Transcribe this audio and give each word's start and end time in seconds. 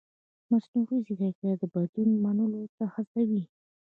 مصنوعي 0.51 0.99
ځیرکتیا 1.05 1.53
د 1.61 1.63
بدلون 1.73 2.09
منلو 2.23 2.61
ته 2.75 2.83
هڅوي. 2.93 3.43